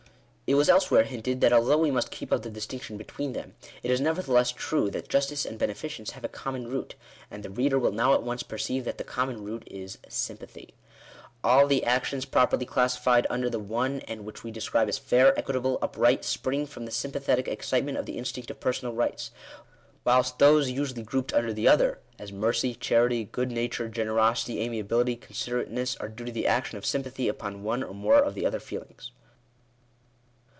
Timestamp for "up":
2.33-2.41